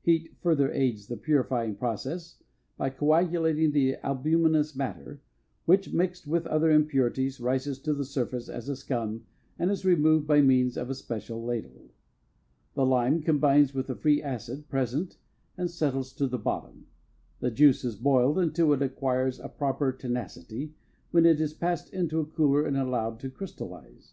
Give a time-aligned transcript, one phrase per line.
[0.00, 2.42] Heat further aids the purifying process
[2.76, 5.20] by coagulating the albuminous matter,
[5.66, 9.24] which, mixed with other impurities, rises to the surface as a scum
[9.56, 11.92] and is removed by means of a special ladle.
[12.74, 15.16] The lime combines with the free acid present
[15.56, 16.86] and settles to the bottom.
[17.38, 20.74] The juice is boiled until it acquires a proper tenacity,
[21.12, 24.12] when it is passed into a cooler and allowed to crystallize.